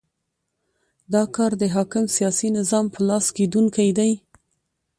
[1.13, 4.11] دا کار د حاکم سیاسي نظام په لاس کېدونی دی.